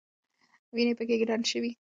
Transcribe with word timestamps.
وینې 0.75 0.93
پکې 0.97 1.25
ډنډ 1.29 1.43
شوې. 1.51 1.71